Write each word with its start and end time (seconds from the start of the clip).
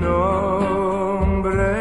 nombre, 0.00 1.72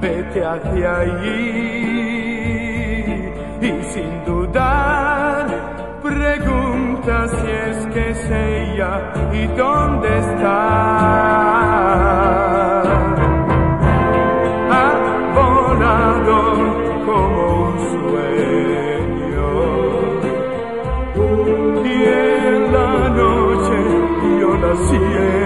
vete 0.00 0.44
hacia 0.44 0.98
allí 0.98 1.74
y 3.60 3.82
sin 3.92 4.24
dudar 4.24 5.46
pregunta 6.02 7.28
si 7.28 7.50
es 7.50 7.86
que 7.92 8.10
es 8.10 8.30
ella 8.30 9.12
y 9.32 9.46
dónde 9.56 10.18
está. 10.18 10.60
Ha 14.76 14.90
volado 15.34 16.38
como 17.06 17.40
un 17.66 17.74
sueño 17.92 19.50
y 21.84 21.86
en 22.04 22.72
la 22.72 23.08
noche 23.20 23.78
yo 24.40 24.50
nací. 24.58 25.43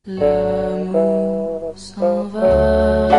L'amour 0.09 1.73
s'en 1.75 2.23
va. 2.33 3.17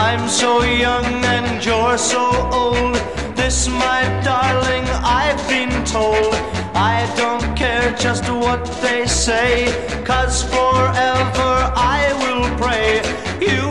I'm 0.00 0.28
so 0.28 0.62
young 0.62 1.24
and 1.24 1.64
you're 1.64 1.98
so 1.98 2.24
old. 2.52 2.94
This, 3.34 3.66
my 3.66 4.02
darling, 4.22 4.84
I've 5.02 5.42
been 5.48 5.84
told. 5.84 6.32
I 6.72 7.12
don't 7.16 7.56
care 7.56 7.92
just 7.94 8.30
what 8.30 8.64
they 8.80 9.06
say, 9.08 9.66
cause 10.04 10.44
forever 10.44 11.52
I 11.74 12.14
will 12.22 12.46
pray. 12.62 13.02
You 13.40 13.67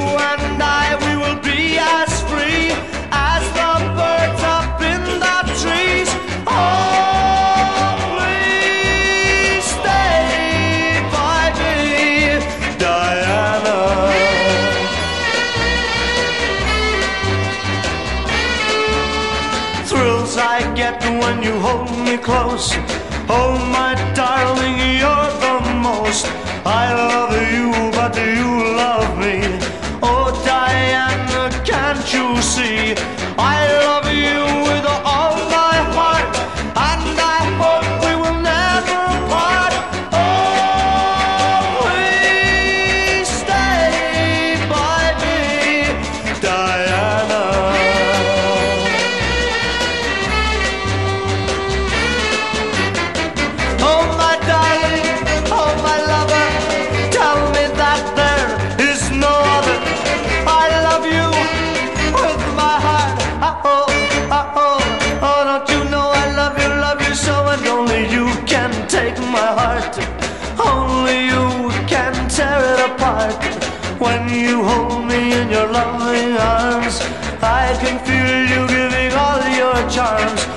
most. 26.24 26.32
I 26.66 26.94
love 26.94 27.34
you, 27.52 27.92
but 27.92 28.16
you 28.16 28.57
When 74.00 74.30
you 74.30 74.64
hold 74.64 75.06
me 75.06 75.34
in 75.34 75.50
your 75.50 75.68
loving 75.72 76.38
arms, 76.38 77.02
I 77.42 77.76
can 77.82 77.98
feel 78.06 78.46
you 78.46 78.68
giving 78.68 79.12
all 79.14 79.42
your 79.50 79.90
charms. 79.90 80.57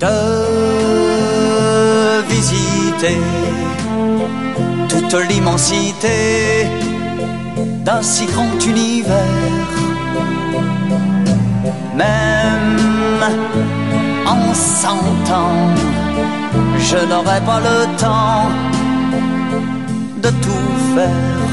de 0.00 0.16
visiter 2.28 3.18
toute 4.88 5.14
l'immensité 5.28 6.66
d'un 7.84 8.02
si 8.02 8.24
grand 8.26 8.58
univers. 8.66 9.70
Même 11.94 13.22
en 14.26 14.54
cent 14.54 15.22
ans, 15.40 15.74
je 16.78 16.96
n'aurai 17.10 17.40
pas 17.50 17.60
le 17.68 17.78
temps 18.04 18.48
de 20.22 20.30
tout 20.44 20.74
faire. 20.94 21.48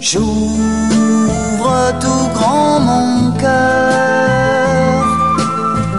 J'ouvre 0.00 1.74
tout 2.00 2.28
grand 2.34 2.78
mon 2.80 3.32
cœur 3.32 4.73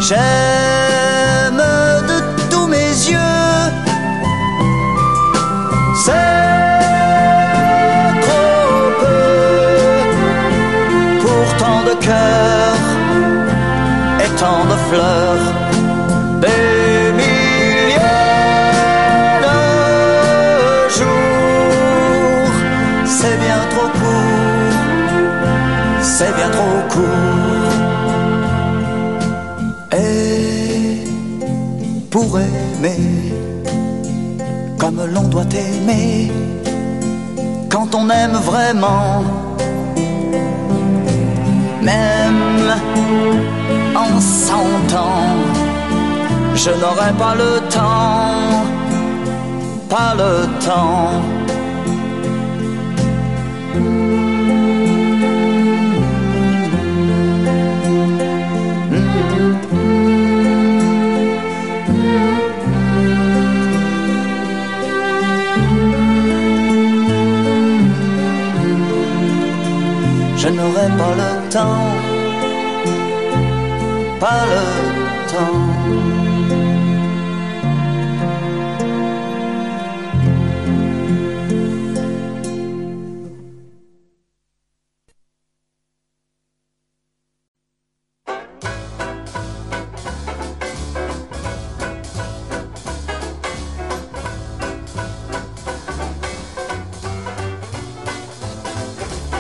J'aime 0.08 1.58
de 1.58 2.20
tous 2.52 2.68
mes 2.68 2.92
yeux. 3.10 3.64
C'est 6.06 6.12
trop 8.22 8.92
peu 9.02 9.24
pour 11.22 11.58
tant 11.58 11.82
de 11.90 11.96
cœurs 12.06 12.86
et 14.24 14.30
tant 14.40 14.66
de 14.66 14.78
fleurs. 14.90 15.45
Comme 34.78 35.02
l'on 35.14 35.28
doit 35.28 35.52
aimer, 35.54 36.32
quand 37.70 37.94
on 37.96 38.10
aime 38.10 38.38
vraiment. 38.52 39.24
Même 41.82 42.74
en 43.96 44.20
s'entend, 44.20 45.36
je 46.56 46.72
n'aurai 46.72 47.14
pas 47.18 47.36
le 47.36 47.60
temps, 47.70 48.66
pas 49.90 50.16
le 50.16 50.48
temps. 50.66 51.22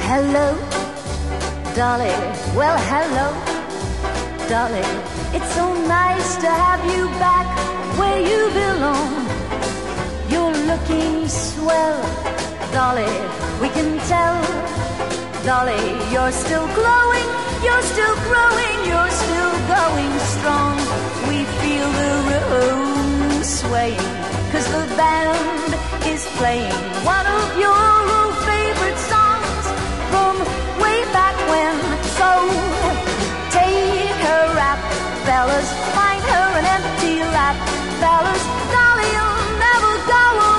Hello, 0.08 0.54
Dolly. 1.74 2.14
Well, 2.54 2.78
hello, 2.94 3.28
Dolly. 4.48 4.86
It's 5.34 5.52
so 5.56 5.66
nice 5.88 6.36
to 6.38 6.48
have 6.48 6.82
you 6.94 7.08
back 7.18 7.48
where 7.98 8.22
you 8.22 8.42
belong. 8.54 9.26
You're 10.30 10.58
looking 10.70 11.28
swell, 11.28 11.98
Dolly. 12.72 13.14
We 13.60 13.70
can 13.70 13.98
tell, 14.06 14.38
Dolly. 15.44 15.84
You're 16.14 16.32
still 16.32 16.68
glowing, 16.78 17.28
you're 17.66 17.86
still 17.94 18.16
growing, 18.30 18.78
you're 18.86 19.14
still 19.26 19.54
going 19.74 20.14
strong. 20.38 20.76
We 21.30 21.38
feel 21.66 21.90
the 22.02 22.14
room 22.30 23.44
swaying, 23.44 24.10
cause 24.52 24.68
the 24.70 24.86
band 24.96 25.74
is 26.06 26.28
playing 26.38 26.78
one 27.04 27.26
of 27.26 27.58
your 27.58 28.25
fellas, 35.26 35.68
find 35.98 36.22
her 36.22 36.48
an 36.60 36.66
empty 36.78 37.18
lap, 37.34 37.58
fellas. 38.00 38.44
Dolly, 38.74 39.10
you'll 39.16 39.42
never 39.58 39.92
go 40.14 40.55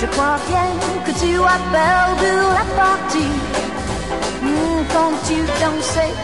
Je 0.00 0.06
crois 0.06 0.38
bien 0.48 0.68
que 1.04 1.10
tu 1.18 1.34
appelles 1.42 2.16
de 2.22 2.34
la 2.56 2.64
partie. 2.80 3.34
Hmm, 4.42 4.80
quand 4.92 5.12
tu 5.26 5.38
dansais, 5.60 6.14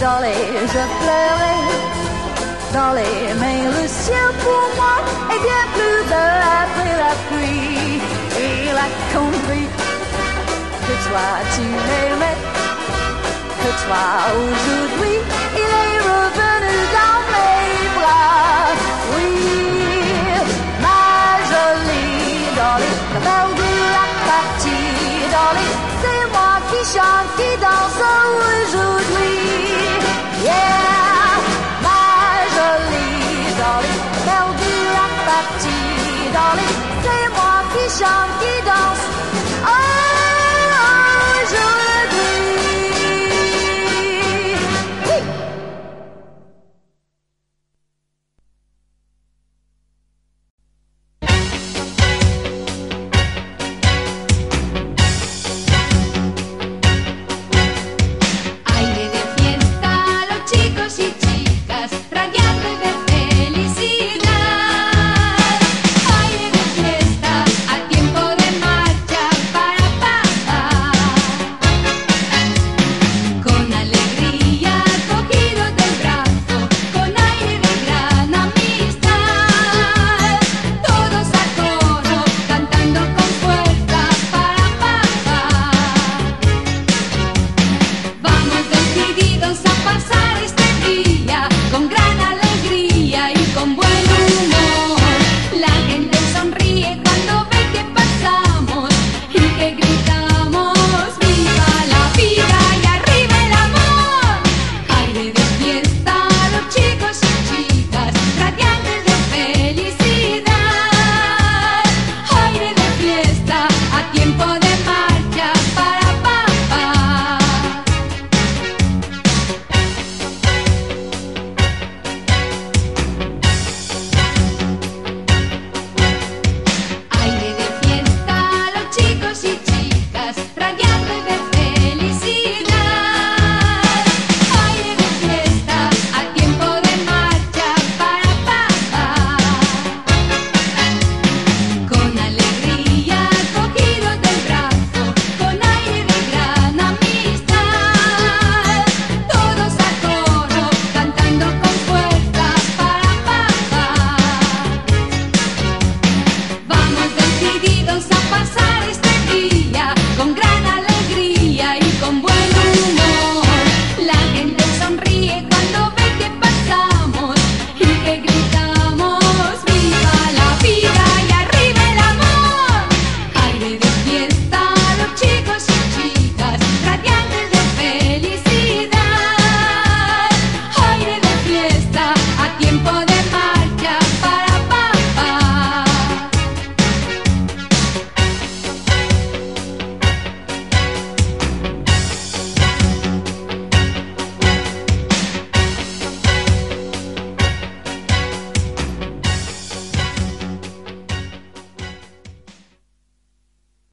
Dolly, 0.00 0.38
je 0.74 0.82
pleurais. 1.00 1.66
Dolly, 2.72 3.12
mais 3.40 3.62
le 3.76 3.88
ciel 3.88 4.30
pour 4.44 4.64
moi 4.76 4.96
est 5.34 5.42
bien 5.48 5.64
plus 5.74 6.00
bleu 6.06 6.30
après 6.62 6.94
la 7.04 7.12
pluie. 7.26 8.00
Et 8.38 8.72
la 8.72 8.88
compris 9.12 9.66
que 10.86 10.94
toi 11.08 11.28
tu 11.54 11.62
m'aimais 11.86 12.38
que 13.62 13.70
toi 13.84 14.06
aujourd'hui 14.42 15.16
il 15.62 15.70
est 15.84 15.98
revenu 16.10 16.76
dans 16.96 17.20
mes 17.32 17.88
bras. 17.98 18.68
Oui, 19.16 19.79
parler, 25.50 25.70
c'est 26.02 26.26
moi 26.30 26.54
qui 26.70 26.80
chante, 26.92 27.28
qui 27.36 27.50
danse 27.60 28.00
aujourd'hui. 28.50 29.38
Yeah, 30.44 31.38
ma 31.82 32.02
jolie 32.56 33.54
Dolly, 33.60 33.96
perdue 34.24 34.88
à 34.94 35.08
partie, 35.30 36.30
Dolly, 36.36 36.70
c'est 37.04 37.28
moi 37.36 37.56
qui 37.72 37.84
chante, 37.98 38.32
qui 38.40 38.54
danse. 38.64 39.19